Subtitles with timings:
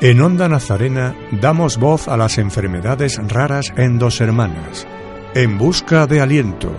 [0.00, 4.86] En Onda Nazarena damos voz a las enfermedades raras en dos hermanas.
[5.34, 6.72] En busca de aliento.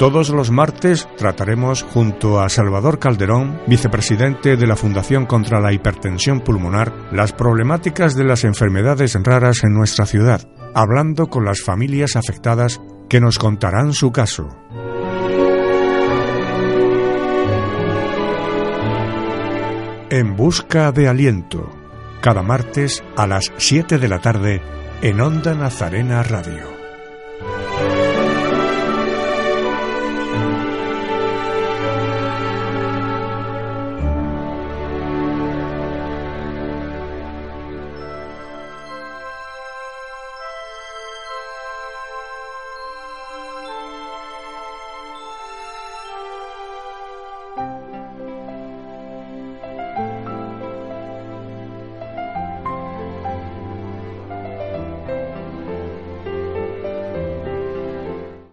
[0.00, 6.40] Todos los martes trataremos junto a Salvador Calderón, vicepresidente de la Fundación contra la Hipertensión
[6.40, 10.40] Pulmonar, las problemáticas de las enfermedades raras en nuestra ciudad,
[10.74, 14.48] hablando con las familias afectadas que nos contarán su caso.
[20.10, 21.79] En busca de aliento
[22.20, 24.62] cada martes a las 7 de la tarde
[25.02, 26.79] en Onda Nazarena Radio.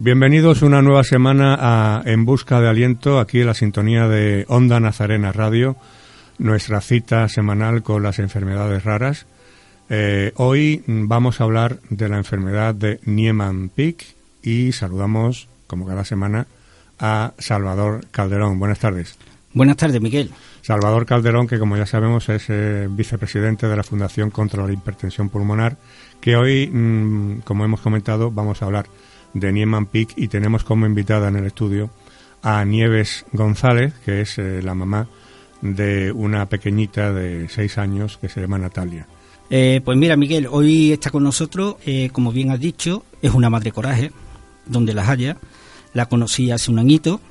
[0.07, 4.79] Bienvenidos una nueva semana a En Busca de Aliento, aquí en la sintonía de Onda
[4.79, 5.75] Nazarena Radio,
[6.37, 9.25] nuestra cita semanal con las enfermedades raras.
[9.89, 14.05] Eh, hoy vamos a hablar de la enfermedad de Niemann-Pick
[14.43, 16.47] y saludamos, como cada semana,
[16.99, 18.59] a Salvador Calderón.
[18.59, 19.17] Buenas tardes.
[19.53, 20.31] Buenas tardes, Miguel.
[20.61, 25.27] Salvador Calderón, que como ya sabemos es eh, vicepresidente de la Fundación contra la Hipertensión
[25.27, 25.75] Pulmonar,
[26.21, 28.85] que hoy, mm, como hemos comentado, vamos a hablar
[29.39, 31.89] de Nieman Peak y tenemos como invitada en el estudio
[32.41, 35.07] a Nieves González, que es eh, la mamá
[35.61, 39.07] de una pequeñita de seis años que se llama Natalia.
[39.49, 43.49] Eh, pues mira, Miguel, hoy está con nosotros, eh, como bien has dicho, es una
[43.49, 44.11] madre coraje,
[44.65, 45.37] donde las haya.
[45.93, 47.21] La conocí hace un añito,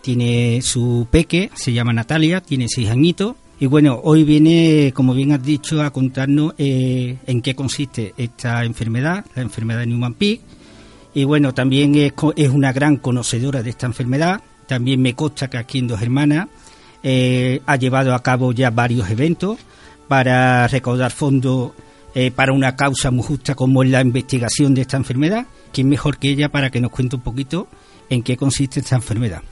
[0.00, 3.36] tiene su peque, se llama Natalia, tiene seis añitos.
[3.60, 9.24] Y bueno, hoy viene, como bien has dicho, a contarnos en qué consiste esta enfermedad,
[9.34, 10.40] la enfermedad de Newman Peak,
[11.14, 14.42] y bueno, también es, es, una gran conocedora de esta enfermedad.
[14.66, 16.48] También me consta que aquí en Dos Hermanas
[17.02, 19.58] eh, ha llevado a cabo ya varios eventos
[20.08, 21.72] para recaudar fondos
[22.16, 25.46] eh, para una causa muy justa como es la investigación de esta enfermedad.
[25.72, 27.68] ¿Quién mejor que ella para que nos cuente un poquito
[28.10, 29.42] en qué consiste esta enfermedad?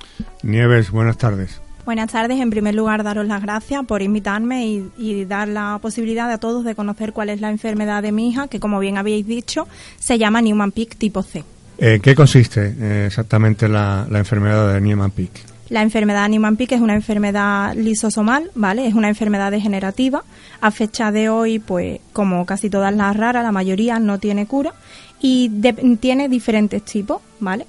[0.42, 1.61] Nieves, buenas tardes.
[1.84, 2.38] Buenas tardes.
[2.38, 4.66] En primer lugar, daros las gracias por invitarme
[4.96, 8.46] y, dar la posibilidad a todos de conocer cuál es la enfermedad de mi hija,
[8.46, 9.66] que como bien habéis dicho,
[9.98, 11.44] se llama Newman-Peak tipo C.
[11.78, 15.30] ¿En qué consiste eh, exactamente la, enfermedad de Newman-Peak?
[15.70, 18.86] La enfermedad de Newman-Peak es una enfermedad lisosomal, ¿vale?
[18.86, 20.22] Es una enfermedad degenerativa.
[20.60, 24.72] A fecha de hoy, pues, como casi todas las raras, la mayoría no tiene cura
[25.20, 25.50] y
[25.98, 27.66] tiene diferentes tipos, ¿vale?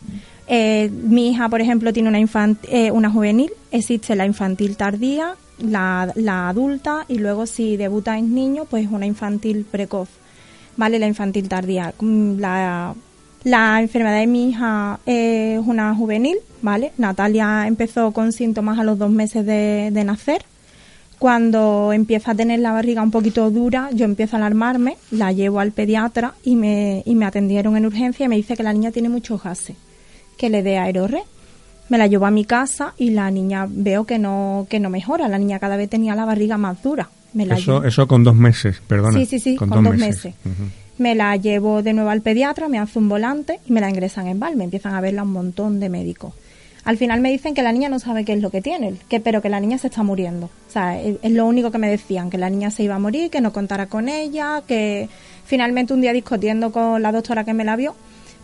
[0.48, 2.20] Eh, mi hija, por ejemplo, tiene una,
[2.64, 8.34] eh, una juvenil, existe la infantil tardía, la, la, adulta y luego si debuta en
[8.36, 10.10] niño, pues una infantil precoz,
[10.76, 11.00] ¿vale?
[11.00, 11.94] La infantil tardía.
[12.00, 12.94] Mm, la,
[13.44, 16.92] la enfermedad de mi hija es una juvenil, ¿vale?
[16.98, 20.44] Natalia empezó con síntomas a los dos meses de, de nacer.
[21.20, 25.62] Cuando empieza a tener la barriga un poquito dura, yo empiezo a alarmarme, la llevo
[25.62, 28.92] al pediatra y me, y me atendieron en urgencia y me dice que la niña
[28.92, 29.78] tiene muchos gases
[30.38, 31.24] que le dé aerorre.
[31.90, 35.28] Me la llevo a mi casa y la niña veo que no, que no mejora.
[35.28, 37.10] La niña cada vez tenía la barriga más dura.
[37.34, 39.18] Me la eso, eso con dos meses, perdona.
[39.20, 40.36] Sí, sí, sí, con, dos, meses.
[40.98, 44.28] Me la llevo de nuevo al pediatra, me hace un volante y me la ingresan
[44.28, 44.56] en Val.
[44.56, 46.34] Me empiezan a verla un montón de médicos.
[46.86, 49.20] Al final me dicen que la niña no sabe qué es lo que tiene, que,
[49.22, 50.48] pero que la niña se está muriendo.
[50.48, 53.00] O sea, es, es lo único que me decían, que la niña se iba a
[53.00, 55.08] morir, que no contara con ella, que
[55.46, 57.96] finalmente un día discutiendo con la doctora que me la vio,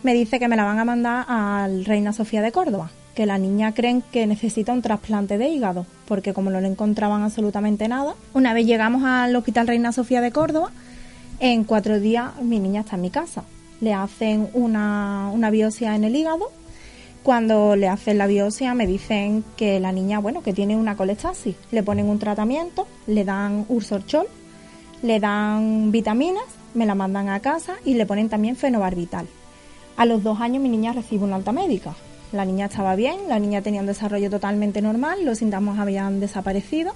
[0.04, 3.38] me dice que me la van a mandar al Reina Sofía de Córdoba, que la
[3.38, 8.16] niña creen que necesita un trasplante de hígado, porque como no le encontraban absolutamente nada,
[8.34, 10.72] una vez llegamos al Hospital Reina Sofía de Córdoba,
[11.40, 13.44] en cuatro días mi niña está en mi casa.
[13.82, 16.52] Le hacen una, una biopsia en el hígado.
[17.24, 21.56] Cuando le hacen la biopsia me dicen que la niña, bueno, que tiene una colestasis.
[21.72, 24.28] Le ponen un tratamiento, le dan ursorchol,
[25.02, 26.44] le dan vitaminas,
[26.74, 29.28] me la mandan a casa y le ponen también fenobarbital.
[29.98, 31.96] A los dos años mi niña recibe una alta médica.
[32.32, 36.94] La niña estaba bien, la niña tenía un desarrollo totalmente normal, los síntomas habían desaparecido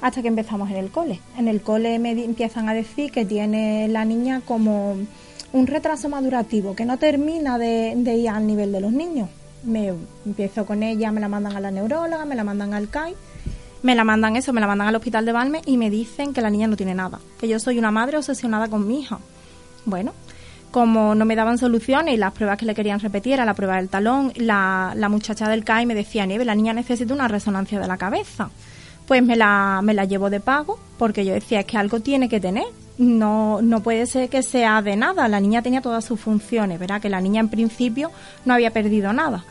[0.00, 1.20] hasta que empezamos en el cole.
[1.36, 4.96] En el cole me empiezan a decir que tiene la niña como
[5.52, 9.28] un retraso madurativo, que no termina de, ir al nivel de los niños.
[9.64, 9.92] Me
[10.24, 13.14] empiezo con ella, me la mandan a la neuróloga, me la mandan al CAI,
[13.82, 16.40] me la mandan eso, me la mandan al hospital de Balme y me dicen que
[16.40, 19.18] la niña no tiene nada, que yo soy una madre obsesionada con mi hija.
[19.84, 20.12] Bueno,
[20.70, 23.76] como no me daban soluciones y las pruebas que le querían repetir era la prueba
[23.76, 27.86] del talón, la, muchacha del CAI me decía, Nieve, la niña necesita una resonancia de
[27.86, 28.50] la cabeza.
[29.06, 32.28] Pues me la, me la llevo de pago porque yo decía, es que algo tiene
[32.28, 32.64] que tener.
[32.98, 35.26] no, no puede ser que sea de nada.
[35.26, 37.00] La niña tenía todas sus funciones, ¿verdad?
[37.00, 38.12] Que la niña en principio
[38.44, 39.44] no había perdido nada.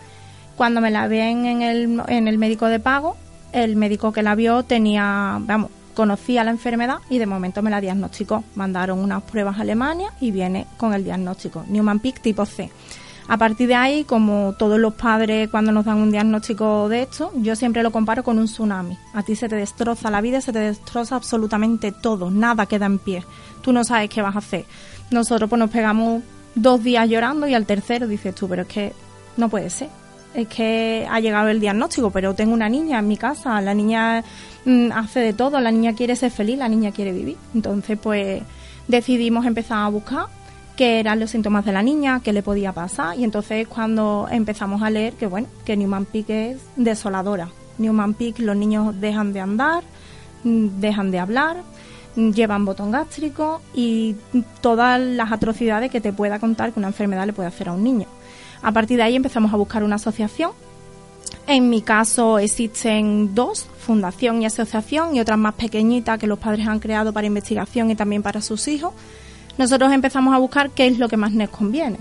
[0.55, 3.17] Cuando me la ven en el, en el médico de pago,
[3.51, 7.81] el médico que la vio tenía, vamos, conocía la enfermedad y de momento me la
[7.81, 8.45] diagnosticó.
[8.55, 12.71] Mandaron unas pruebas a Alemania y viene con el diagnóstico, Newman Peak tipo C.
[13.27, 17.33] A partir de ahí, como todos los padres cuando nos dan un diagnóstico de esto,
[17.35, 18.97] yo siempre lo comparo con un tsunami.
[19.13, 22.97] A ti se te destroza la vida, se te destroza absolutamente todo, nada queda en
[22.97, 23.25] pie.
[23.61, 24.63] Tú no sabes qué vas a hacer.
[25.11, 26.23] Nosotros pues nos pegamos
[26.55, 28.93] dos días llorando y al tercero dices tú, pero es que
[29.35, 29.89] no puede ser.
[30.39, 34.23] Es que ha llegado el diagnóstico, pero tengo una niña en mi casa, la niña
[34.63, 37.35] mm, hace de todo, la niña quiere ser feliz, la niña quiere vivir.
[37.53, 38.41] Entonces pues
[38.87, 40.27] decidimos empezar a buscar
[40.77, 44.81] qué eran los síntomas de la niña, qué le podía pasar y entonces cuando empezamos
[44.81, 47.49] a leer que bueno, que Newman Peak es desoladora.
[47.77, 49.83] Newman Peak los niños dejan de andar,
[50.45, 51.57] mm, dejan de hablar,
[52.15, 54.15] mm, llevan botón gástrico y
[54.61, 57.83] todas las atrocidades que te pueda contar que una enfermedad le puede hacer a un
[57.83, 58.07] niño.
[58.61, 60.51] A partir de ahí empezamos a buscar una asociación.
[61.47, 66.67] En mi caso existen dos, fundación y asociación, y otras más pequeñitas que los padres
[66.67, 68.93] han creado para investigación y también para sus hijos
[69.59, 71.97] nosotros empezamos a buscar qué es lo que más nos conviene.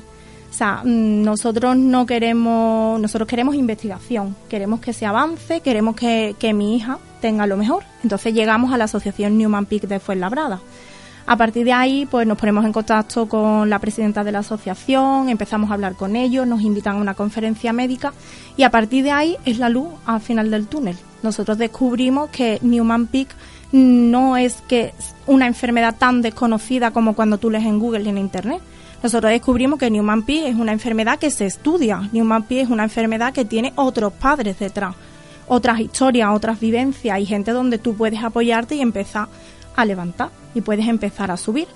[0.49, 6.37] O sea, mm, nosotros no queremos, nosotros queremos investigación, queremos que se avance, queremos que,
[6.55, 7.83] mi hija tenga lo mejor.
[8.05, 10.61] Entonces llegamos a la asociación Newman Peak de Fuenlabrada.
[11.31, 15.29] A partir de ahí, pues nos ponemos en contacto con la presidenta de la asociación,
[15.29, 18.15] empezamos a hablar con ellos, nos invitan a una conferencia médica
[18.57, 20.97] y a partir de ahí es la luz al final del túnel.
[21.23, 23.29] Nosotros descubrimos que Newman Peak
[23.73, 24.95] no es que
[25.27, 28.63] una enfermedad tan desconocida como cuando tú lees en Google y en Internet.
[29.03, 32.09] Nosotros descubrimos que Newman P es una enfermedad que se estudia.
[32.11, 34.95] Newman P es una enfermedad que tiene otros padres detrás,
[35.47, 39.29] otras historias, otras vivencias y gente donde tú puedes apoyarte y empezar
[39.81, 41.69] a levantar y puedes empezar a subir.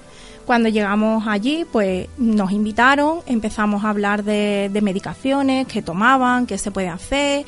[0.47, 6.73] Cuando llegamos allí, pues nos invitaron, empezamos a hablar de, medicaciones, que tomaban, qué se
[6.73, 7.47] puede hacer,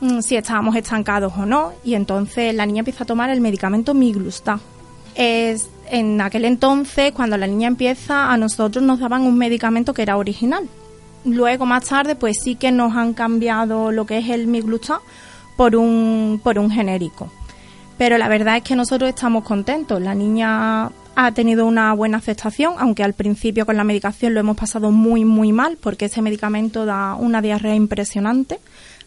[0.00, 3.94] Mm, si estábamos estancados o no, y entonces la niña empieza a tomar el medicamento
[3.94, 4.60] Miglusta.
[5.14, 10.02] Es, en aquel entonces, cuando la niña empieza, a nosotros nos daban un medicamento que
[10.02, 10.68] era original.
[11.24, 15.00] Luego, más tarde, pues sí que nos han cambiado lo que es el Miglusta
[15.56, 17.30] por un, por un genérico.
[17.98, 20.00] Pero la verdad es que nosotros estamos contentos.
[20.02, 24.56] La niña ha tenido una buena aceptación, aunque al principio con la medicación lo hemos
[24.56, 28.58] pasado muy, muy mal, porque ese medicamento da una diarrea impresionante.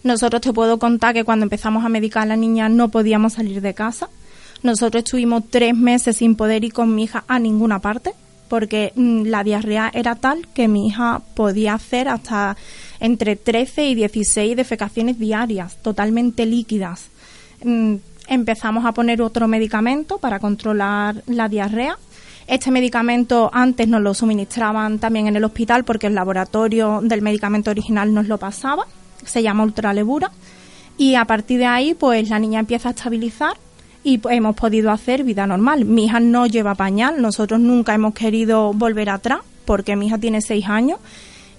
[0.03, 3.61] Nosotros te puedo contar que cuando empezamos a medicar a la niña no podíamos salir
[3.61, 4.09] de casa.
[4.63, 8.13] Nosotros estuvimos tres meses sin poder ir con mi hija a ninguna parte
[8.49, 12.57] porque mm, la diarrea era tal que mi hija podía hacer hasta
[12.99, 17.05] entre 13 y 16 defecaciones diarias, totalmente líquidas.
[18.29, 21.97] Empezamos a poner otro medicamento para controlar la diarrea.
[22.45, 27.71] Este medicamento antes nos lo suministraban también en el hospital porque el laboratorio del medicamento
[27.71, 28.85] original nos lo pasaba.
[29.25, 30.29] Se llama ultralebura.
[30.95, 33.57] Y a partir de ahí pues la niña empieza a estabilizar
[34.03, 35.85] y pues, hemos podido hacer vida normal.
[35.85, 40.41] Mi hija no lleva pañal, nosotros nunca hemos querido volver atrás porque mi hija tiene
[40.41, 40.99] seis años.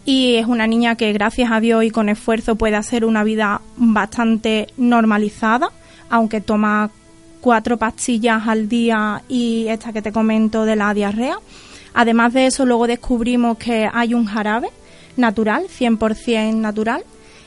[0.05, 3.61] Y es una niña que gracias a Dios y con esfuerzo puede hacer una vida
[3.76, 5.70] bastante normalizada,
[6.10, 6.90] aunque toma
[7.40, 11.38] cuatro pastillas al día y esta que te comento de la diarrea.
[11.94, 14.69] Además de eso, luego descubrimos que hay un jarabe
[15.17, 17.05] natural, 100% natural,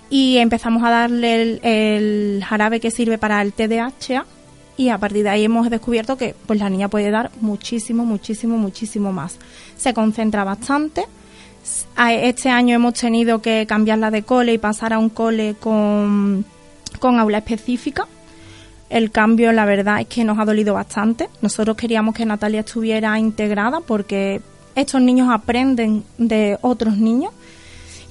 [0.10, 4.26] y empezamos a darle el, jarabe que sirve para el TDAH
[4.76, 8.58] y a partir de ahí hemos descubierto que pues la niña puede dar muchísimo, muchísimo,
[8.58, 9.38] muchísimo más.
[9.78, 11.06] Se concentra bastante.
[11.98, 16.46] Este año hemos tenido que cambiarla de cole y pasar a un cole con,
[17.00, 18.08] con aula específica.
[18.94, 21.28] El cambio, la verdad, es que nos ha dolido bastante.
[21.42, 24.40] Nosotros queríamos que Natalia estuviera integrada porque
[24.76, 27.34] estos niños aprenden de otros niños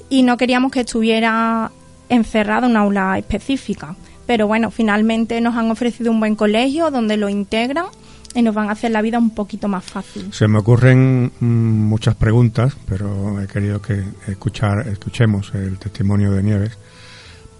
[0.09, 1.71] y no queríamos que estuviera
[2.09, 3.95] encerrado en una aula específica.
[4.27, 7.87] Pero bueno, finalmente nos han ofrecido un buen colegio donde lo integran
[8.35, 10.33] y nos van a hacer la vida un poquito más fácil.
[10.33, 16.43] Se me ocurren mm, muchas preguntas, pero he querido que escuchar, escuchemos el testimonio de
[16.43, 16.77] Nieves.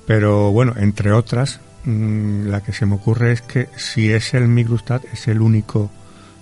[0.09, 4.49] Pero bueno, entre otras, mm, la que se me ocurre es que si es el
[4.49, 5.91] Miglustat, es el único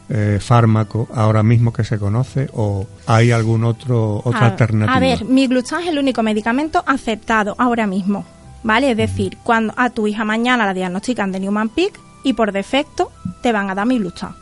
[0.09, 4.97] eh, fármaco ahora mismo que se conoce o hay algún otro otra alternativa?
[4.97, 8.25] A ver, Miglustat es el único medicamento aceptado ahora mismo,
[8.65, 8.91] ¿vale?
[8.91, 13.13] Es decir, cuando a tu hija mañana la diagnostican de Newman Peak y por defecto
[13.41, 14.33] te van a dar Miglustat.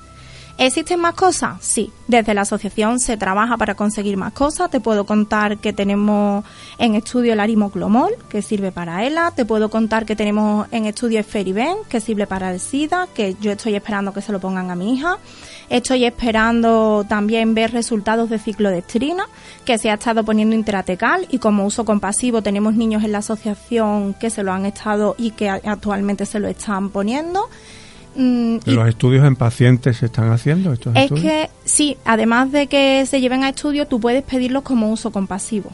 [0.60, 1.58] ¿Existen más cosas?
[1.60, 1.92] Sí.
[2.08, 4.68] Desde la asociación se trabaja para conseguir más cosas.
[4.68, 6.44] Te puedo contar que tenemos
[6.78, 9.30] en estudio el arimoclomol, que sirve para ELA.
[9.30, 13.36] Te puedo contar que tenemos en estudio el Feriben, que sirve para el SIDA, que
[13.40, 15.18] yo estoy esperando que se lo pongan a mi hija.
[15.68, 19.26] Estoy esperando también ver resultados de ciclo de estrina,
[19.64, 24.12] que se ha estado poniendo intratecal y como uso compasivo tenemos niños en la asociación
[24.14, 27.48] que se lo han estado y que actualmente se lo están poniendo.
[28.18, 30.72] Mm, ¿Los estudios en pacientes se están haciendo?
[30.72, 34.90] Estos es que sí, además de que se lleven a estudio, tú puedes pedirlos como
[34.90, 35.70] uso compasivo.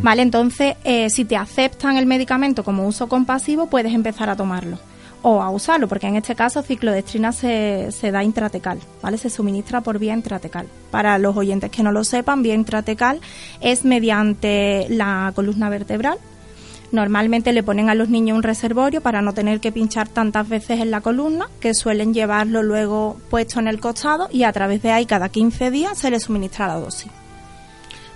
[0.00, 0.22] ¿Vale?
[0.22, 4.78] Entonces, eh, si te aceptan el medicamento como uso compasivo, puedes empezar a tomarlo
[5.22, 9.18] o a usarlo, porque en este caso ciclodestrina se, se da intratecal, ¿vale?
[9.18, 10.68] Se suministra por vía intratecal.
[10.92, 13.20] Para los oyentes que no lo sepan, vía intratecal
[13.60, 16.18] es mediante la columna vertebral,
[16.92, 20.80] Normalmente le ponen a los niños un reservorio para no tener que pinchar tantas veces
[20.80, 24.92] en la columna, que suelen llevarlo luego puesto en el costado y a través de
[24.92, 27.10] ahí cada 15 días se le suministra la dosis.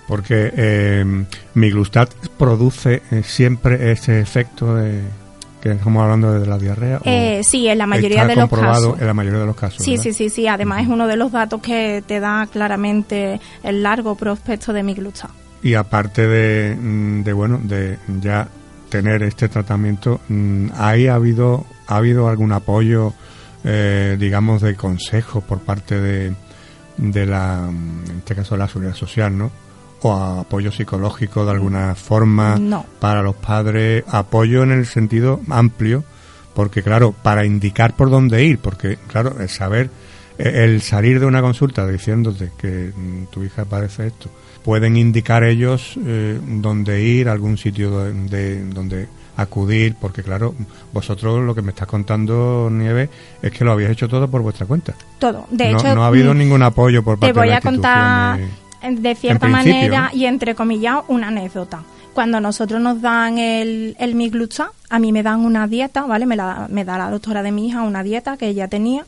[0.07, 5.01] Porque eh, Miglustat produce eh, siempre ese efecto de
[5.61, 6.99] que estamos hablando de la diarrea.
[7.05, 8.99] Eh, sí, en la mayoría de los casos.
[8.99, 9.85] En la mayoría de los casos.
[9.85, 10.47] Sí, sí, sí, sí.
[10.47, 15.29] Además es uno de los datos que te da claramente el largo prospecto de Miglustat.
[15.63, 18.47] Y aparte de, mm, de bueno, de ya
[18.91, 23.13] tener este tratamiento, mm, ¿ahí ha habido, ha habido algún apoyo,
[23.63, 26.35] eh, digamos, de consejo por parte de,
[26.97, 29.49] de la, en este caso, de la seguridad social, ¿no?
[30.03, 32.59] o apoyo psicológico de alguna forma
[32.99, 36.03] para los padres, apoyo en el sentido amplio,
[36.55, 39.91] porque claro, para indicar por dónde ir, porque claro, el saber,
[40.41, 44.29] el salir de una consulta diciéndote que mm, tu hija padece esto,
[44.63, 49.07] pueden indicar ellos eh, dónde ir, algún sitio de, donde
[49.37, 50.53] acudir, porque claro,
[50.93, 53.09] vosotros lo que me estás contando, Nieve,
[53.41, 54.93] es que lo habéis hecho todo por vuestra cuenta.
[55.19, 55.95] Todo, de hecho...
[55.95, 58.39] No ha habido mm, ningún apoyo por parte de la Te voy a contar,
[58.89, 61.83] de cierta manera, y entre comillas, una anécdota.
[62.13, 66.25] Cuando nosotros nos dan el, el miglucha, a mí me dan una dieta, ¿vale?
[66.25, 69.05] Me, la, me da la doctora de mi hija una dieta que ella tenía,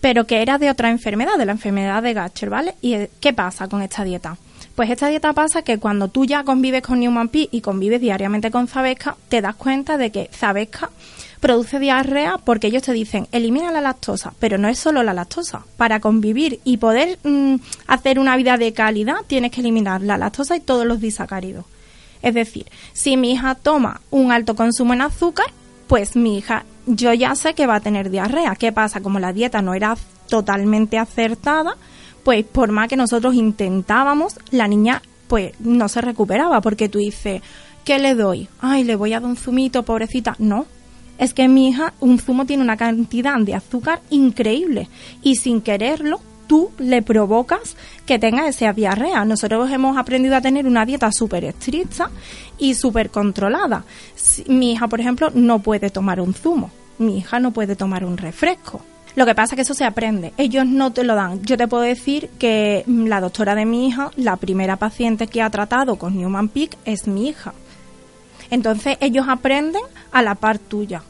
[0.00, 2.74] pero que era de otra enfermedad, de la enfermedad de Gacher, ¿vale?
[2.80, 4.36] ¿Y qué pasa con esta dieta?
[4.74, 8.50] Pues esta dieta pasa que cuando tú ya convives con Newman P y convives diariamente
[8.50, 10.90] con Zabesca, te das cuenta de que Zabesca
[11.40, 15.64] produce diarrea porque ellos te dicen elimina la lactosa, pero no es solo la lactosa.
[15.76, 17.56] Para convivir y poder mm,
[17.88, 21.64] hacer una vida de calidad tienes que eliminar la lactosa y todos los disacáridos.
[22.22, 25.46] Es decir, si mi hija toma un alto consumo en azúcar,
[25.86, 28.56] pues mi hija yo ya sé que va a tener diarrea.
[28.56, 29.00] ¿Qué pasa?
[29.00, 29.96] Como la dieta no era
[30.28, 31.76] totalmente acertada,
[32.24, 37.42] pues por más que nosotros intentábamos, la niña pues no se recuperaba porque tú dices,
[37.84, 38.48] ¿qué le doy?
[38.60, 40.34] Ay, le voy a dar un zumito, pobrecita.
[40.38, 40.66] No,
[41.18, 44.88] es que mi hija, un zumo tiene una cantidad de azúcar increíble
[45.22, 49.24] y sin quererlo tú le provocas que tenga esa diarrea.
[49.24, 52.10] Nosotros hemos aprendido a tener una dieta súper estricta
[52.58, 53.84] y súper controlada.
[54.48, 56.70] Mi hija, por ejemplo, no puede tomar un zumo.
[56.98, 58.80] Mi hija no puede tomar un refresco.
[59.14, 60.32] Lo que pasa es que eso se aprende.
[60.36, 61.42] Ellos no te lo dan.
[61.42, 65.50] Yo te puedo decir que la doctora de mi hija, la primera paciente que ha
[65.50, 67.52] tratado con Newman Peak es mi hija.
[68.50, 71.02] Entonces ellos aprenden a la par tuya.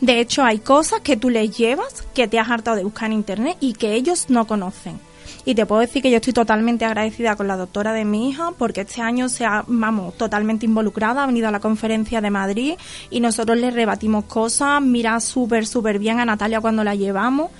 [0.00, 3.14] De hecho, hay cosas que tú les llevas que te has hartado de buscar en
[3.14, 4.98] internet y que ellos no conocen.
[5.44, 8.50] Y te puedo decir que yo estoy totalmente agradecida con la doctora de mi hija
[8.58, 12.74] porque este año se ha, vamos, totalmente involucrada, ha venido a la conferencia de Madrid
[13.10, 17.50] y nosotros le rebatimos cosas, mira súper, súper bien a Natalia cuando la llevamos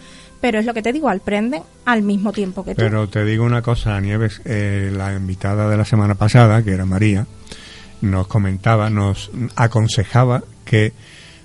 [0.40, 2.80] pero es lo que te digo, aprenden al mismo tiempo que tú.
[2.80, 6.87] Pero te digo una cosa, Nieves, eh, la invitada de la semana pasada, que era
[6.87, 7.26] María,
[8.00, 10.92] nos comentaba, nos aconsejaba que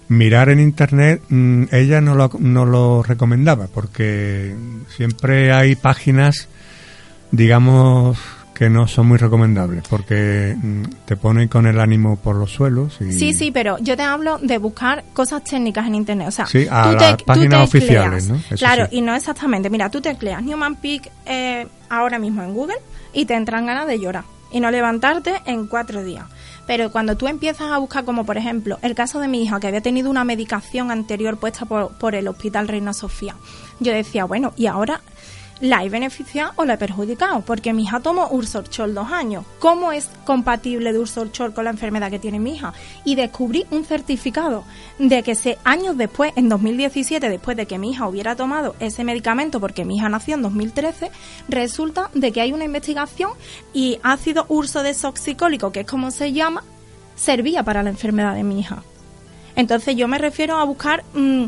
[0.07, 4.55] mirar en internet mm, ella no lo, no lo recomendaba porque
[4.95, 6.47] siempre hay páginas
[7.31, 8.17] digamos
[8.55, 12.97] que no son muy recomendables porque mm, te ponen con el ánimo por los suelos.
[13.01, 13.11] Y...
[13.11, 16.29] Sí, sí, pero yo te hablo de buscar cosas técnicas en internet.
[16.29, 18.39] O sea, sí, a las páginas oficiales, ¿no?
[18.57, 19.69] claro, y no exactamente.
[19.69, 22.77] Mira, tú tecleas Newman Peak eh, ahora mismo en Google
[23.13, 26.25] y te entran ganas de llorar y no levantarte en cuatro días.
[26.67, 29.67] Pero cuando tú empiezas a buscar, como por ejemplo el caso de mi hija, que
[29.67, 33.35] había tenido una medicación anterior puesta por, el Hospital Reina Sofía,
[33.79, 35.01] yo decía, bueno, ¿y ahora
[35.61, 37.41] la he beneficiado o la he perjudicado?
[37.41, 39.45] Porque mi hija tomó Ursorchol dos años.
[39.59, 42.73] ¿Cómo es compatible de Ursorchol con la enfermedad que tiene mi hija?
[43.03, 44.63] Y descubrí un certificado
[44.99, 49.03] de que se, años después, en 2017, después de que mi hija hubiera tomado ese
[49.03, 51.11] medicamento, porque mi hija nació en 2013,
[51.47, 53.31] resulta de que hay una investigación
[53.73, 56.63] y ácido urso desoxicólico, que es como se llama,
[57.15, 58.83] servía para la enfermedad de mi hija.
[59.55, 61.03] Entonces yo me refiero a buscar...
[61.13, 61.45] Mm,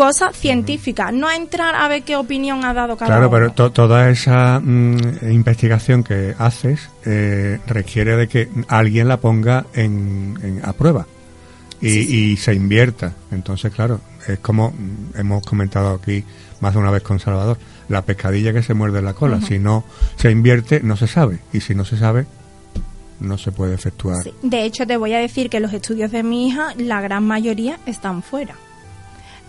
[0.00, 3.30] cosas científicas, no entrar a ver qué opinión ha dado cada claro, uno.
[3.30, 9.66] Claro, pero toda esa mm, investigación que haces eh, requiere de que alguien la ponga
[9.74, 11.06] en, a prueba
[11.82, 13.12] y, se invierta.
[13.30, 16.24] Entonces, claro, es como mm, hemos comentado aquí
[16.60, 17.58] más de una vez con Salvador,
[17.90, 19.42] la pescadilla que se muerde la cola.
[19.42, 19.84] Si no
[20.16, 21.40] se invierte, no se sabe.
[21.52, 22.24] Y si no se sabe,
[23.20, 24.16] no se puede efectuar.
[24.42, 27.78] De hecho, te voy a decir que los estudios de mi hija, la gran mayoría
[27.84, 28.54] están fuera.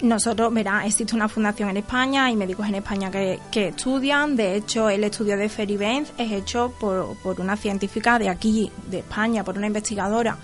[0.02, 4.36] Nosotros, verá, existe una fundación en España, hay médicos en España que, estudian.
[4.36, 9.00] De hecho, el estudio de Benz es hecho por, por, una científica de aquí, de
[9.00, 10.38] España, por una investigadora.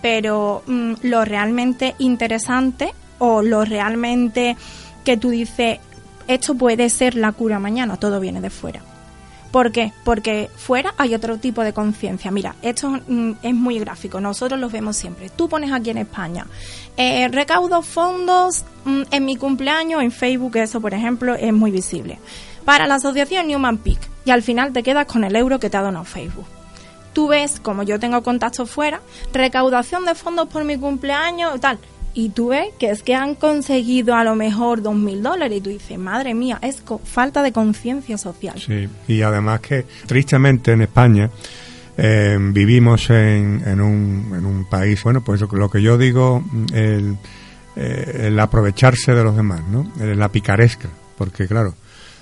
[0.00, 4.56] Pero mm, lo realmente interesante o lo realmente
[5.04, 5.80] que tú dices,
[6.26, 8.93] esto puede ser la cura mañana, todo viene de fuera.
[9.54, 9.92] ¿Por qué?
[10.02, 12.32] Porque fuera hay otro tipo de conciencia.
[12.32, 15.30] Mira, esto mm, es muy gráfico, nosotros lo vemos siempre.
[15.30, 16.44] Tú pones aquí en España,
[16.96, 22.18] eh, recaudo fondos mm, en mi cumpleaños, en Facebook, eso por ejemplo es muy visible.
[22.64, 25.76] Para la asociación Newman Peak y al final te quedas con el euro que te
[25.76, 26.46] ha donado Facebook.
[27.12, 31.78] Tú ves, como yo tengo contacto fuera, recaudación de fondos por mi cumpleaños, tal
[32.14, 35.60] y tú ves que es que han conseguido a lo mejor dos mil dólares y
[35.60, 38.58] tú dices, madre mía, es falta de conciencia social.
[38.58, 41.28] Sí, y además que tristemente en España
[41.96, 47.16] eh, vivimos en, en, un, en un país, bueno, pues lo que yo digo, el,
[47.76, 49.90] eh, el aprovecharse de los demás, ¿no?
[49.98, 51.74] La picaresca, porque claro,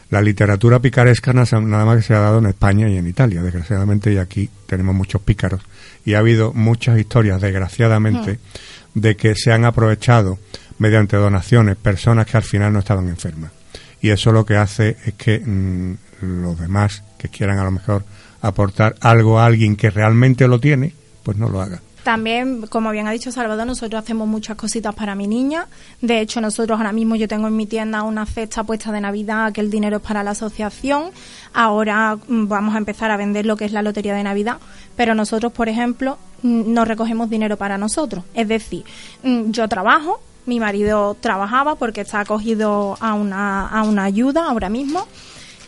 [0.08, 4.12] la literatura picaresca nada más que se ha dado en España y en Italia, desgraciadamente,
[4.12, 5.62] y aquí tenemos muchos pícaros.
[6.04, 10.38] Y ha habido muchas historias, desgraciadamente, mm de que se han aprovechado
[10.78, 13.52] mediante donaciones personas que al final no estaban enfermas.
[14.00, 18.04] Y eso lo que hace es que mm, los demás que quieran a lo mejor
[18.40, 21.80] aportar algo a alguien que realmente lo tiene, pues no lo haga.
[22.02, 25.68] También, como bien ha dicho Salvador, nosotros hacemos muchas cositas para mi niña.
[26.00, 29.52] De hecho, nosotros ahora mismo yo tengo en mi tienda una cesta puesta de Navidad
[29.52, 31.10] que el dinero es para la asociación.
[31.54, 34.58] Ahora mm, vamos a empezar a vender lo que es la lotería de Navidad.
[34.96, 38.24] Pero nosotros, por ejemplo, mm, no recogemos dinero para nosotros.
[38.34, 38.84] Es decir,
[39.22, 44.68] mm, yo trabajo, mi marido trabajaba porque está acogido a una, a una ayuda ahora
[44.68, 45.06] mismo.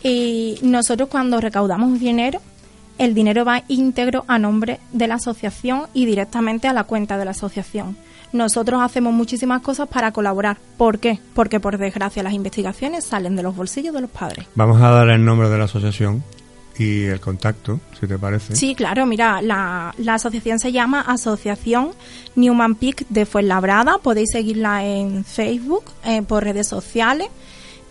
[0.03, 2.41] Y nosotros cuando recaudamos dinero,
[2.97, 7.25] el dinero va íntegro a nombre de la asociación y directamente a la cuenta de
[7.25, 7.97] la asociación.
[8.31, 10.57] Nosotros hacemos muchísimas cosas para colaborar.
[10.77, 11.19] ¿Por qué?
[11.33, 14.45] Porque por desgracia las investigaciones salen de los bolsillos de los padres.
[14.55, 16.23] Vamos a dar el nombre de la asociación
[16.77, 18.55] y el contacto, si te parece.
[18.55, 21.91] Sí, claro, mira, la, asociación se llama Asociación
[22.35, 23.99] Newman Peak de Fuenlabrada.
[23.99, 27.29] Podéis seguirla en Facebook, eh, por redes sociales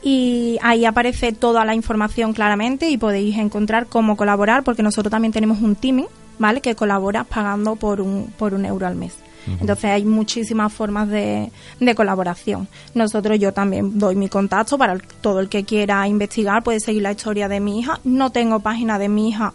[0.05, 5.33] y ahí aparece toda la información claramente y podéis encontrar cómo colaborar porque nosotros también
[5.33, 6.07] tenemos un teaming,
[6.39, 6.61] ¿vale?
[6.61, 9.17] Que colabora pagando por un, por un euro al mes.
[9.47, 12.67] Entonces hay muchísimas formas de, de, colaboración.
[12.95, 17.13] Nosotros yo también doy mi contacto para todo el que quiera investigar, puede seguir la
[17.13, 18.01] historia de mi hija.
[18.05, 19.53] No tengo página de mi hija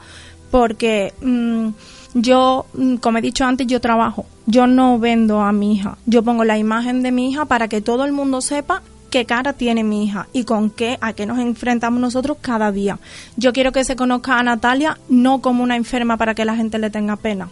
[0.51, 1.69] porque mm,
[2.13, 4.25] yo, mm, como he dicho antes, yo trabajo.
[4.45, 5.97] Yo no vendo a mi hija.
[6.05, 9.53] Yo pongo la imagen de mi hija para que todo el mundo sepa qué cara
[9.53, 12.99] tiene mi hija y con qué, a qué nos enfrentamos nosotros cada día.
[13.35, 16.79] Yo quiero que se conozca a Natalia no como una enferma para que la gente
[16.79, 17.49] le tenga pena.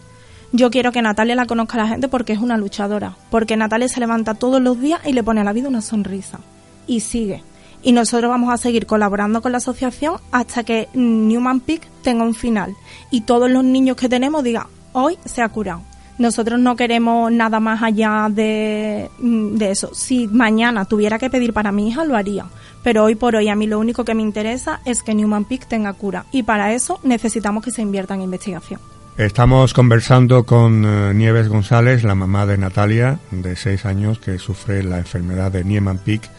[0.54, 3.90] Yo quiero que Natalia la conozca a la gente porque es una luchadora, porque Natalia
[3.90, 6.40] se levanta todos los días y le pone a la vida una sonrisa.
[6.88, 7.44] Y sigue.
[7.84, 12.34] Y nosotros vamos a seguir colaborando con la asociación hasta que Newman Peak tenga un
[12.34, 12.76] final.
[13.12, 15.82] Y todos los niños que tenemos digan, hoy se ha curado.
[16.18, 19.94] Nosotros no queremos nada más allá de, mm, de, eso.
[19.94, 22.46] Si mañana tuviera que pedir para mi hija, lo haría.
[22.84, 25.68] Pero hoy por hoy a mí lo único que me interesa es que Newman Peak
[25.68, 26.26] tenga cura.
[26.32, 28.80] Y para eso necesitamos que se invierta en investigación.
[29.18, 34.84] Estamos conversando con eh, Nieves González, la mamá de Natalia, de seis años, que sufre
[34.84, 36.30] la enfermedad de Nieman Peak.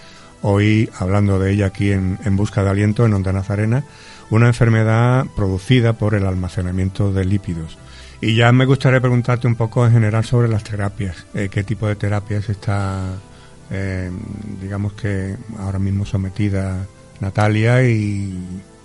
[0.43, 3.83] Hoy hablando de ella aquí en, en Busca de Aliento, en Onda Nazarena,
[4.31, 7.79] una enfermedad producida por el almacenamiento de lípidos.
[8.20, 11.26] Y ya me gustaría preguntarte un poco en general sobre las terapias.
[11.35, 13.14] Eh, ¿Qué tipo de terapias está,
[13.70, 14.11] eh,
[14.61, 16.85] digamos que ahora mismo sometida
[17.20, 18.37] Natalia y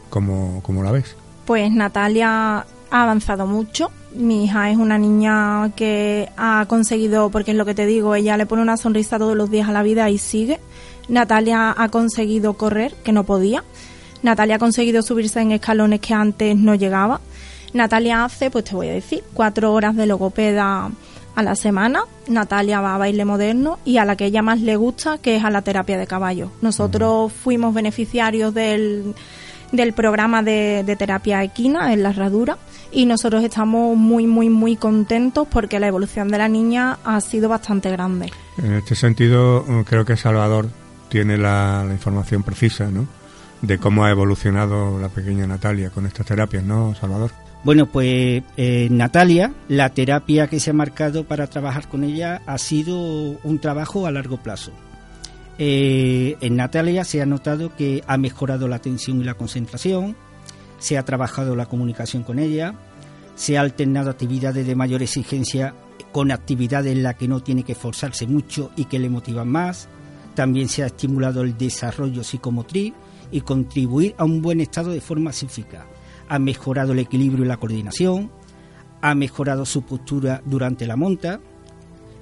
[0.10, 1.15] cómo, cómo la ves?
[1.46, 3.89] Pues Natalia ha avanzado mucho.
[4.15, 8.38] Mi hija es una niña que ha conseguido, porque es lo que te digo, ella
[8.38, 10.60] le pone una sonrisa todos los días a la vida y sigue.
[11.10, 13.63] Natalia ha conseguido correr, que no podía.
[14.22, 17.19] Natalia ha conseguido subirse en escalones que antes no llegaba.
[17.74, 20.92] Natalia hace, pues te voy a decir, cuatro horas de logopeda
[21.36, 22.04] a la semana.
[22.28, 25.44] Natalia va a baile moderno y a la que ella más le gusta, que es
[25.44, 26.52] a la terapia de caballo.
[26.62, 29.16] Nosotros fuimos beneficiarios del,
[29.72, 32.58] del programa de, de, terapia equina en la herradura
[32.92, 37.50] y nosotros estamos muy, muy, muy contentos porque la evolución de la niña ha sido
[37.50, 38.32] bastante grande.
[38.58, 40.70] En este sentido, creo que Salvador
[41.10, 43.08] tiene la, información precisa, ¿no?
[43.62, 47.32] De cómo ha evolucionado la pequeña Natalia con estas terapias, ¿no, Salvador?
[47.63, 52.58] Bueno, pues eh, Natalia, la terapia que se ha marcado para trabajar con ella ha
[52.58, 54.71] sido un trabajo a largo plazo.
[55.58, 60.17] Eh, en Natalia se ha notado que ha mejorado la atención y la concentración,
[60.80, 62.73] se ha trabajado la comunicación con ella,
[63.36, 65.73] se ha alternado actividades de mayor exigencia
[66.12, 69.88] con actividades en las que no tiene que esforzarse mucho y que le motivan más.
[70.36, 72.93] También se ha estimulado el desarrollo psicomotriz
[73.32, 75.86] y contribuir a un buen estado de forma psíquica.
[76.30, 78.32] Ha mejorado el equilibrio y la coordinación,
[79.02, 81.42] ha mejorado su postura durante la monta,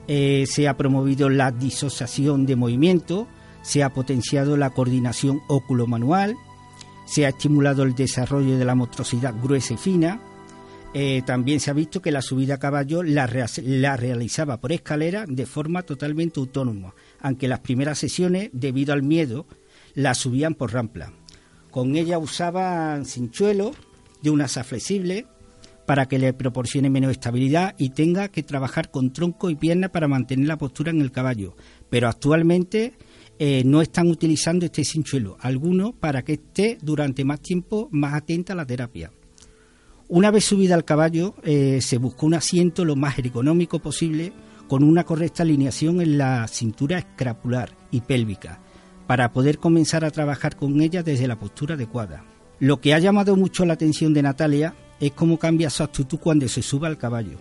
[0.08, 3.28] eh, se ha promovido la disociación de movimiento,
[3.62, 6.36] se ha potenciado la coordinación óculo-manual,
[7.06, 10.20] se ha estimulado el desarrollo de la motricidad gruesa y fina.
[10.94, 15.46] Eh, también se ha visto que la subida a caballo la, realizaba por escalera de
[15.46, 19.46] forma totalmente autónoma, aunque las primeras sesiones, debido al miedo,
[19.94, 21.14] la subían por rampla.
[21.70, 23.72] Con ella usaban cinchuelo
[24.22, 25.26] de una asa flexible
[25.86, 30.08] para que le proporcione menos estabilidad y tenga que trabajar con tronco y pierna para
[30.08, 31.56] mantener la postura en el caballo.
[31.90, 32.94] Pero actualmente
[33.40, 38.54] eh, no están utilizando este cinchuelo, algunos para que esté durante más tiempo más atenta
[38.54, 39.12] a la terapia.
[40.08, 44.34] Una vez subida al caballo, eh, se buscó un asiento lo más ergonómico posible
[44.68, 48.60] con una correcta alineación en la cintura escrapular y pélvica,
[49.08, 52.31] para poder comenzar a trabajar con ella desde la postura adecuada.
[52.62, 56.48] Lo que ha llamado mucho la atención de Natalia es cómo cambia su actitud cuando
[56.48, 57.40] se sube al caballo.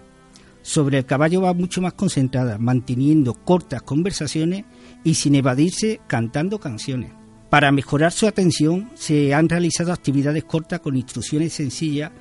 [0.63, 4.65] Sobre el caballo va mucho más concentrada, manteniendo cortas conversaciones
[5.05, 7.13] y sin evadirse cantando canciones.
[7.51, 12.13] Para mejorar su atención se han realizado actividades cortas con instrucciones sencillas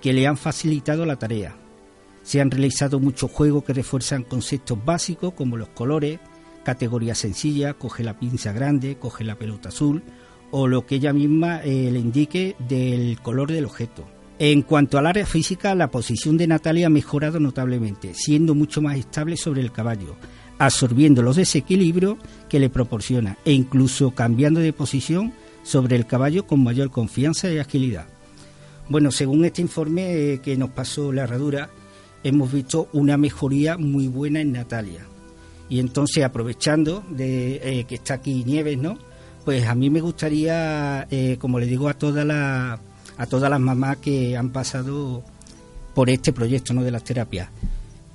[0.00, 1.56] que le han facilitado la tarea.
[2.22, 6.20] Se han realizado muchos juegos que refuerzan conceptos básicos como los colores,
[6.62, 10.04] categorías sencillas, coge la pinza grande, coge la pelota azul
[10.56, 14.04] o lo que ella misma eh, le indique del color del objeto.
[14.38, 18.96] En cuanto al área física, la posición de Natalia ha mejorado notablemente, siendo mucho más
[18.96, 20.14] estable sobre el caballo,
[20.58, 25.32] absorbiendo los desequilibrios que le proporciona e incluso cambiando de posición
[25.64, 28.06] sobre el caballo con mayor confianza y agilidad.
[28.88, 31.70] Bueno, según este informe eh, que nos pasó la herradura,
[32.22, 35.04] hemos visto una mejoría muy buena en Natalia.
[35.68, 38.98] Y entonces, aprovechando de eh, que está aquí Nieves, ¿no?
[39.44, 42.80] Pues a mí me gustaría, eh, como le digo a todas las
[43.16, 45.22] a todas las mamás que han pasado
[45.94, 46.82] por este proyecto ¿no?
[46.82, 47.48] de las terapias.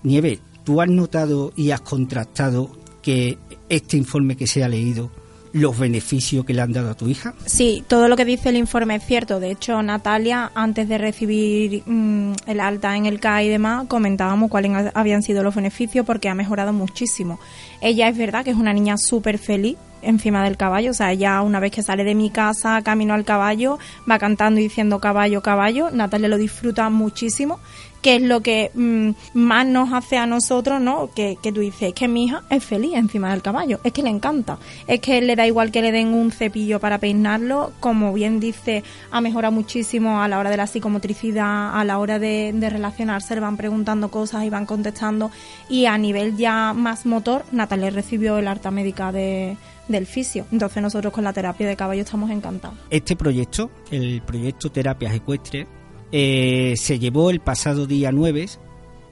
[0.04, 3.38] Nieve, ¿tú has notado y has contrastado que
[3.70, 5.10] este informe que se ha leído
[5.52, 7.34] los beneficios que le han dado a tu hija?
[7.46, 9.40] Sí, todo lo que dice el informe es cierto.
[9.40, 14.50] De hecho, Natalia, antes de recibir mm, el alta en el CAI y demás, comentábamos
[14.50, 17.40] cuáles habían sido los beneficios porque ha mejorado muchísimo.
[17.82, 21.42] Ella es verdad que es una niña súper feliz encima del caballo, o sea, ella
[21.42, 25.42] una vez que sale de mi casa, camino al caballo, va cantando y diciendo caballo,
[25.42, 27.60] caballo, Natalia lo disfruta muchísimo
[28.02, 31.10] que es lo que mm, más nos hace a nosotros, ¿no?
[31.14, 34.04] Que, que tú dices, es que mi hija es feliz encima del caballo, es que
[34.04, 34.58] le encanta,
[34.88, 38.84] es que le da igual que le den un cepillo para peinarlo, como bien dice,
[39.12, 43.42] ha mejorado muchísimo a la hora de la psicomotricidad, a la hora de, relacionarse, le
[43.42, 45.32] van preguntando cosas y van contestando,
[45.70, 49.58] y a nivel ya más motor, Natalia recibió el alta médica de,
[49.88, 50.46] del fisio.
[50.52, 52.78] Entonces nosotros con la terapia de caballo estamos encantados.
[52.90, 55.68] Este proyecto, el proyecto Terapias Ecuestres,
[56.12, 58.48] eh, se llevó el pasado día 9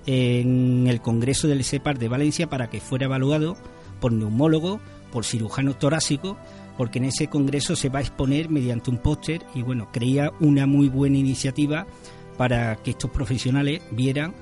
[0.06, 3.58] en el Congreso del SEPAR de Valencia para que fuera evaluado
[4.00, 4.80] por neumólogos,
[5.12, 6.38] por cirujanos torácicos,
[6.78, 10.66] porque en ese congreso se va a exponer mediante un póster y bueno, creía una
[10.66, 11.86] muy buena iniciativa
[12.38, 14.34] para que estos profesionales vieran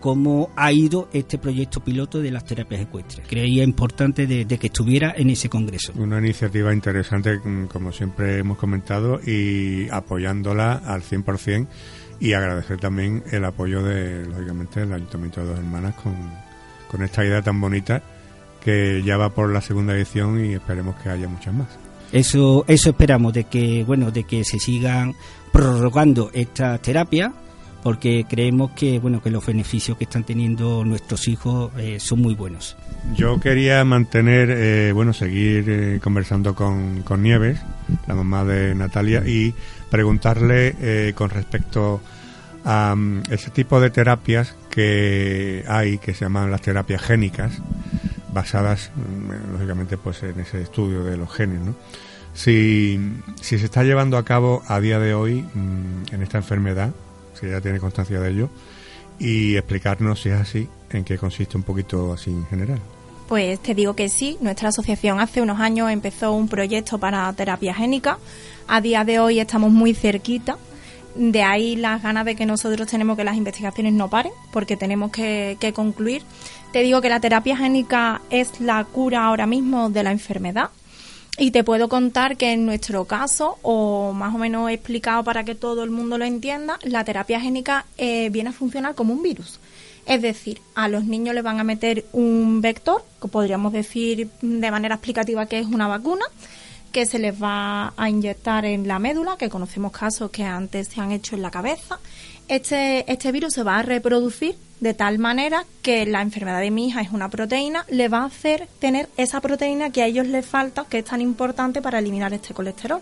[0.00, 3.24] cómo ha ido este proyecto piloto de las terapias ecuestres.
[3.28, 5.92] Creía importante de, que estuviera en ese congreso.
[5.94, 11.68] Una iniciativa interesante, mm, como siempre hemos comentado, y apoyándola al 100%
[12.22, 16.14] y agradecer también el apoyo de, lógicamente, del Ayuntamiento de Dos Hermanas con,
[16.88, 18.00] con esta idea tan bonita
[18.62, 21.66] que ya va por la segunda edición y esperemos que haya muchas más.
[22.12, 25.16] Eso, eso esperamos de que, bueno, de que se sigan
[25.50, 27.32] prorrogando esta terapia
[27.82, 32.34] porque creemos que bueno que los beneficios que están teniendo nuestros hijos eh, son muy
[32.34, 32.76] buenos.
[33.16, 37.58] Yo quería mantener, eh, bueno, seguir eh, conversando con, con, Nieves,
[38.12, 39.54] la mamá de Natalia, y
[39.90, 42.00] preguntarle con respecto
[42.64, 47.52] a mm, ese tipo de terapias que hay, que se llaman las terapias génicas,
[48.32, 51.74] basadas, mm, lógicamente, pues en ese estudio de los genes, ¿no?
[52.34, 52.98] Si,
[53.42, 56.92] si se está llevando a cabo a día de hoy mm, en esta enfermedad,
[57.40, 58.50] que ya tiene constancia de ello,
[59.18, 62.80] y explicarnos si es así, en qué consiste un poquito así en general.
[63.28, 67.74] Pues te digo que sí, nuestra asociación hace unos años empezó un proyecto para terapia
[67.74, 68.18] génica.
[68.68, 70.58] A día de hoy estamos muy cerquita.
[71.14, 75.12] De ahí las ganas de que nosotros tenemos que las investigaciones no paren, porque tenemos
[75.12, 76.22] que, que concluir.
[76.72, 80.70] Te digo que la terapia génica es la cura ahora mismo de la enfermedad.
[81.38, 85.54] Y te puedo contar que en nuestro caso, o más o menos explicado para que
[85.54, 89.58] todo el mundo lo entienda, la terapia génica eh, viene a funcionar como un virus.
[90.06, 94.70] Es decir, a los niños les van a meter un vector, que podríamos decir de
[94.70, 96.24] manera explicativa que es una vacuna,
[96.90, 101.00] que se les va a inyectar en la médula, que conocemos casos que antes se
[101.00, 101.98] han hecho en la cabeza.
[102.48, 106.88] Este, este virus se va a reproducir de tal manera que la enfermedad de mi
[106.88, 110.44] hija es una proteína, le va a hacer tener esa proteína que a ellos les
[110.44, 113.00] falta, que es tan importante para eliminar este colesterol.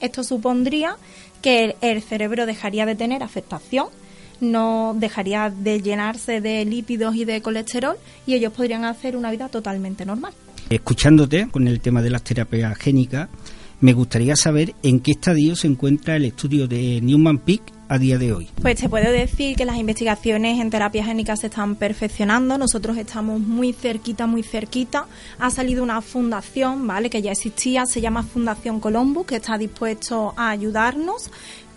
[0.00, 0.96] Esto supondría
[1.40, 3.88] que el cerebro dejaría de tener afectación,
[4.40, 9.48] no dejaría de llenarse de lípidos y de colesterol y ellos podrían hacer una vida
[9.48, 10.32] totalmente normal.
[10.70, 13.28] Escuchándote con el tema de las terapias génicas,
[13.80, 18.18] me gustaría saber en qué estadio se encuentra el estudio de Newman Peak a día
[18.18, 18.48] de hoy?
[18.60, 22.58] Pues te puedo decir que las investigaciones en terapia génica se están perfeccionando.
[22.58, 25.06] Nosotros estamos muy cerquita, muy cerquita.
[25.38, 27.10] Ha salido una fundación, ¿vale?
[27.10, 31.30] Que ya existía, se llama Fundación Columbus, que está dispuesto a ayudarnos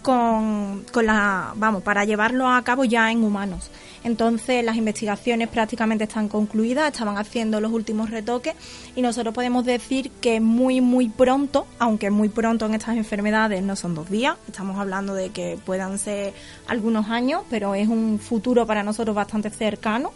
[0.08, 3.70] con, la, vamos, para llevarlo a cabo ya en humanos.
[4.06, 8.56] Entonces las investigaciones prácticamente están concluidas, estaban haciendo los últimos retoques
[8.96, 13.76] y nosotros podemos decir que muy muy pronto, aunque muy pronto en estas enfermedades no
[13.76, 16.34] son dos días, estamos hablando de que puedan ser
[16.68, 20.14] algunos años, pero es un futuro para nosotros bastante cercano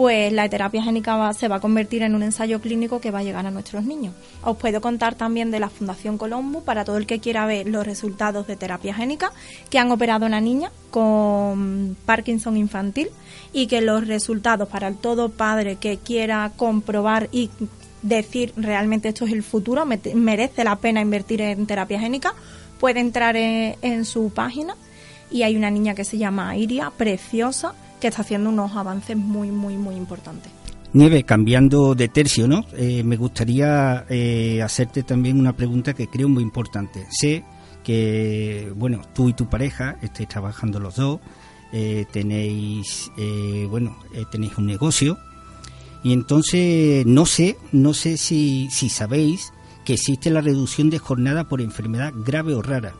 [0.00, 3.22] pues la terapia génica se va a convertir en un ensayo clínico que va a
[3.22, 4.14] llegar a nuestros niños.
[4.42, 7.84] Os puedo contar también de la Fundación Colombo para todo el que quiera ver los
[7.84, 9.30] resultados de terapia génica
[9.68, 13.10] que han operado una niña con Parkinson infantil
[13.52, 17.50] y que los resultados para todo padre que quiera comprobar y
[18.00, 22.32] decir realmente esto es el futuro, merece la pena invertir en terapia génica,
[22.78, 24.76] puede entrar en, en su página
[25.30, 29.50] y hay una niña que se llama Iria, preciosa, que está haciendo unos avances muy,
[29.50, 30.50] muy, muy importantes.
[30.92, 32.64] Nieve, cambiando de tercio, ¿no?
[32.76, 37.06] Eh, me gustaría eh, hacerte también una pregunta que creo muy importante.
[37.10, 37.44] Sé
[37.84, 41.20] que, bueno, tú y tu pareja estáis trabajando los dos,
[41.72, 43.12] eh, tenéis,
[43.68, 43.96] bueno,
[44.32, 45.16] tenéis un negocio
[46.02, 49.52] y entonces no sé, no sé si, si sabéis
[49.84, 52.92] que existe la reducción de jornada por enfermedad grave o rara.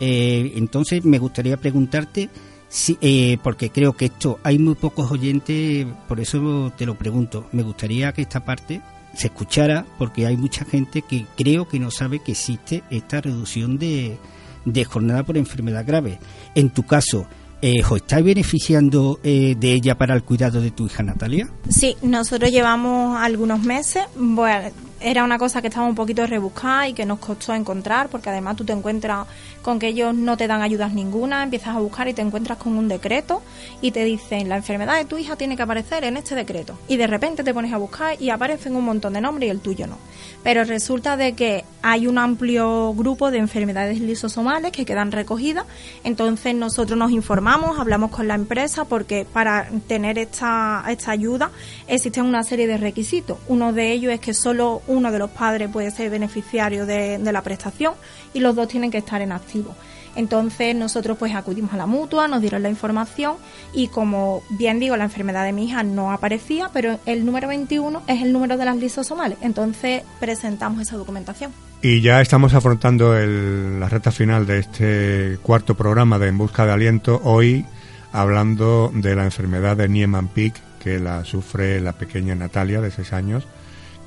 [0.00, 2.30] entonces me gustaría preguntarte
[2.70, 7.48] Sí, eh, porque creo que esto hay muy pocos oyentes, por eso te lo pregunto.
[7.50, 8.80] Me gustaría que esta parte
[9.12, 13.76] se escuchara, porque hay mucha gente que creo que no sabe que existe esta reducción
[13.76, 14.18] de,
[14.64, 16.20] de jornada por enfermedad grave.
[16.54, 17.26] En tu caso,
[17.60, 21.50] eh, ¿os estáis beneficiando eh, de ella para el cuidado de tu hija Natalia?
[21.68, 24.04] Sí, nosotros llevamos algunos meses.
[24.16, 28.28] Bueno, era una cosa que estaba un poquito rebuscada y que nos costó encontrar, porque
[28.28, 29.26] además tú te encuentras
[29.62, 32.76] con que ellos no te dan ayudas ninguna, empiezas a buscar y te encuentras con
[32.76, 33.42] un decreto
[33.80, 36.78] y te dicen la enfermedad de tu hija tiene que aparecer en este decreto.
[36.88, 39.60] Y de repente te pones a buscar y aparecen un montón de nombres y el
[39.60, 39.96] tuyo no.
[40.42, 45.64] Pero resulta de que hay un amplio grupo de enfermedades lisosomales que quedan recogidas,
[46.04, 51.50] entonces nosotros nos informamos, hablamos con la empresa porque para tener esta, esta ayuda
[51.88, 53.38] existen una serie de requisitos.
[53.48, 57.42] Uno de ellos es que solo uno de los padres puede ser beneficiario de, la
[57.42, 57.94] prestación
[58.34, 59.74] y los dos tienen que estar en activo.
[60.16, 63.36] Entonces nosotros pues acudimos a la mutua, nos dieron la información
[63.72, 68.02] y como bien digo, la enfermedad de mi hija no aparecía, pero el número 21
[68.08, 69.38] es el número de las lisosomales.
[69.40, 71.52] Entonces presentamos esa documentación.
[71.82, 76.72] Y ya estamos afrontando la recta final de este cuarto programa de En Busca de
[76.72, 77.64] Aliento, hoy
[78.12, 83.46] hablando de la enfermedad de Niemann-Pick que la sufre la pequeña Natalia de 6 años,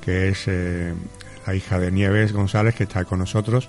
[0.04, 0.94] que es eh,
[1.46, 3.68] la hija de Nieves González, que está con nosotros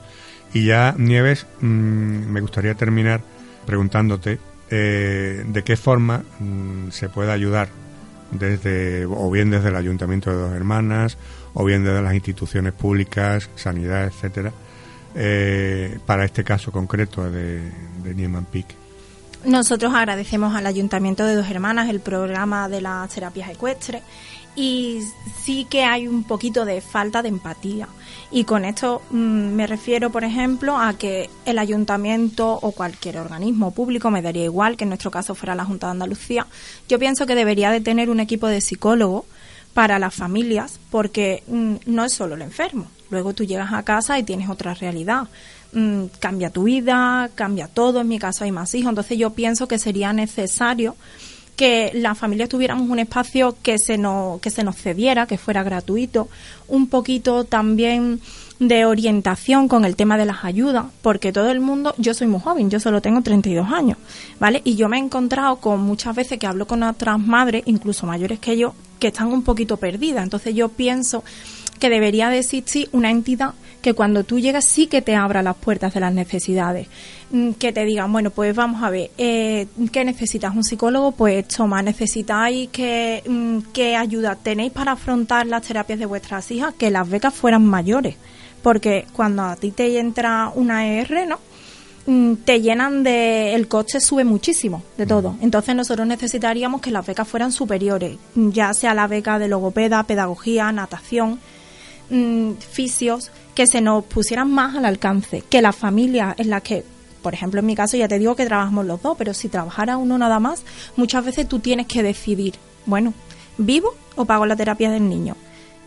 [0.56, 3.22] y ya, Nieves, mm, me gustaría terminar
[3.66, 7.68] preguntándote eh, de qué forma mm, se puede ayudar
[8.32, 11.18] desde o bien desde el Ayuntamiento de Dos Hermanas
[11.54, 14.54] o bien desde las instituciones públicas, sanidad, etcétera,
[15.14, 17.60] eh, para este caso concreto de,
[18.04, 18.68] de Nieman Peak.
[19.44, 24.02] Nosotros agradecemos al Ayuntamiento de Dos Hermanas el programa de las terapias ecuestres
[24.56, 25.02] y
[25.44, 27.88] sí que hay un poquito de falta de empatía.
[28.32, 33.72] Y con esto mm, me refiero, por ejemplo, a que el ayuntamiento o cualquier organismo
[33.72, 36.48] público, me daría igual que en nuestro caso fuera la Junta de Andalucía,
[36.88, 39.26] yo pienso que debería de tener un equipo de psicólogos
[39.74, 42.88] para las familias, porque mm, no es solo el enfermo.
[43.10, 45.28] Luego tú llegas a casa y tienes otra realidad.
[45.74, 48.02] Mm, cambia tu vida, cambia todo.
[48.02, 48.90] En mi caso hay más hijos.
[48.90, 50.96] Entonces yo pienso que sería necesario
[51.56, 55.64] que las familias tuviéramos un espacio que se nos, que se nos cediera, que fuera
[55.64, 56.28] gratuito,
[56.68, 58.20] un poquito también
[58.60, 62.40] de orientación con el tema de las ayudas, porque todo el mundo, yo soy muy
[62.40, 63.98] joven, yo solo tengo 32 años,
[64.40, 64.62] ¿vale?
[64.64, 68.40] Y yo me he encontrado con muchas veces que hablo con otras madres, incluso mayores
[68.40, 70.24] que yo, que están un poquito perdidas.
[70.24, 71.24] Entonces yo pienso
[71.80, 73.54] que debería de existir una entidad
[73.86, 76.88] que cuando tú llegas sí que te abra las puertas de las necesidades,
[77.30, 80.56] mm, que te digan, bueno, pues vamos a ver, eh, ¿qué necesitas?
[80.56, 81.12] ¿Un psicólogo?
[81.12, 86.74] Pues toma, necesitáis que, mm, qué ayuda tenéis para afrontar las terapias de vuestras hijas,
[86.74, 88.16] que las becas fueran mayores,
[88.64, 91.38] porque cuando a ti te entra una ER, ¿no?
[92.08, 97.04] Mm, te llenan de el coche sube muchísimo de todo entonces nosotros necesitaríamos que las
[97.04, 101.40] becas fueran superiores ya sea la beca de logopeda pedagogía natación
[102.70, 106.84] fisios que se nos pusieran más al alcance, que la familia en la que,
[107.24, 109.98] por ejemplo, en mi caso ya te digo que trabajamos los dos, pero si trabajara
[109.98, 110.64] uno nada más,
[110.98, 113.14] muchas veces tú tienes que decidir, bueno,
[113.58, 115.36] ¿vivo o pago la terapia del niño?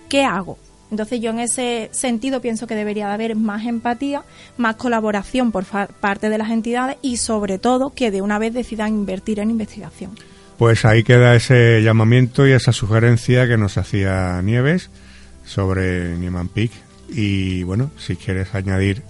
[0.08, 0.58] ¿Qué hago?
[0.90, 4.22] Entonces yo en ese sentido pienso que debería de haber más empatía,
[4.56, 8.94] más colaboración por parte de las entidades y sobre todo que de una vez decidan
[8.94, 10.12] invertir en investigación.
[10.56, 14.88] Pues ahí queda ese llamamiento y esa sugerencia que nos hacía Nieves
[15.44, 19.02] sobre Nieman Peak y bueno, si quieres añadir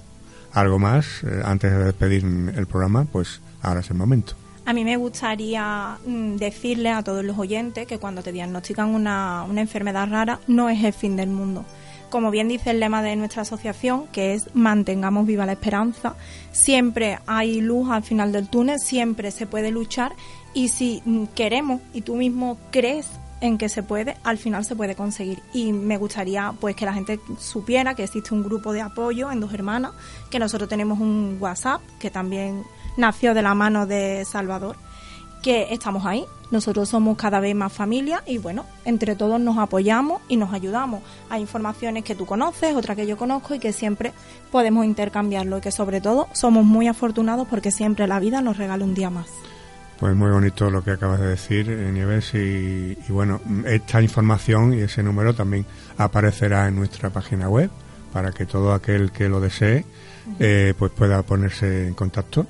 [0.52, 4.34] algo más eh, antes de despedir el programa, pues ahora es el momento.
[4.64, 9.44] A mí me gustaría mm, decirle a todos los oyentes que cuando te diagnostican una,
[9.48, 11.64] una enfermedad rara no es el fin del mundo.
[12.10, 16.16] Como bien dice el lema de nuestra asociación, que es mantengamos viva la esperanza,
[16.52, 20.12] siempre hay luz al final del túnel, siempre se puede luchar
[20.54, 23.08] y si mm, queremos y tú mismo crees
[23.40, 25.42] en que se puede, al final se puede conseguir.
[25.52, 29.40] Y me gustaría pues que la gente supiera que existe un grupo de apoyo en
[29.40, 29.92] Dos Hermanas,
[30.30, 32.64] que nosotros tenemos un WhatsApp que también
[32.96, 34.76] nació de la mano de Salvador,
[35.42, 36.24] que estamos ahí.
[36.50, 41.02] Nosotros somos cada vez más familia y bueno, entre todos nos apoyamos y nos ayudamos.
[41.28, 44.12] Hay informaciones que tú conoces, otras que yo conozco y que siempre
[44.50, 48.84] podemos intercambiarlo y que sobre todo somos muy afortunados porque siempre la vida nos regala
[48.84, 49.26] un día más.
[49.98, 54.82] Pues muy bonito lo que acabas de decir, eh, Nieves, y, bueno, esta información y
[54.82, 57.68] ese número también aparecerá en nuestra página web
[58.12, 59.84] para que todo aquel que lo desee
[60.38, 62.46] eh, pues pueda ponerse en contacto.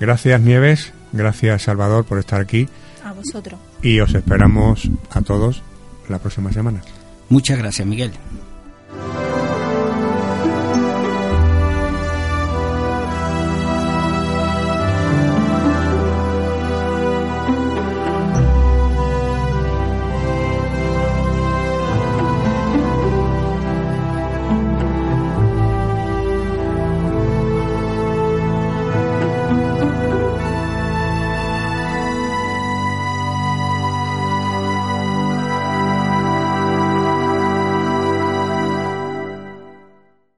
[0.00, 2.68] Gracias Nieves, gracias Salvador por estar aquí.
[3.04, 3.60] A vosotros.
[3.82, 5.62] Y os esperamos a todos
[6.08, 6.82] la próxima semana.
[7.28, 8.12] Muchas gracias Miguel.